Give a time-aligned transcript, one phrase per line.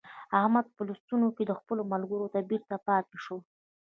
[0.39, 3.37] احمد په لوستونو کې له خپلو ملګرو بېرته پاته شو.